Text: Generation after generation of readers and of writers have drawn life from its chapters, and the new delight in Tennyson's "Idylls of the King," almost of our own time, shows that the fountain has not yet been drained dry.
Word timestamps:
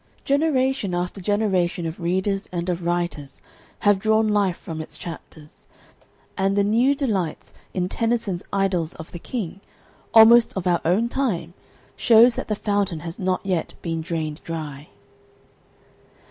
Generation 0.25 0.95
after 0.95 1.21
generation 1.21 1.85
of 1.85 1.99
readers 1.99 2.49
and 2.51 2.69
of 2.69 2.83
writers 2.83 3.39
have 3.81 3.99
drawn 3.99 4.27
life 4.27 4.57
from 4.57 4.81
its 4.81 4.97
chapters, 4.97 5.67
and 6.35 6.57
the 6.57 6.63
new 6.63 6.95
delight 6.95 7.53
in 7.75 7.87
Tennyson's 7.87 8.41
"Idylls 8.51 8.95
of 8.95 9.11
the 9.11 9.19
King," 9.19 9.61
almost 10.11 10.57
of 10.57 10.65
our 10.65 10.81
own 10.83 11.07
time, 11.07 11.53
shows 11.95 12.33
that 12.33 12.47
the 12.47 12.55
fountain 12.55 13.01
has 13.01 13.19
not 13.19 13.45
yet 13.45 13.75
been 13.83 14.01
drained 14.01 14.41
dry. 14.43 14.87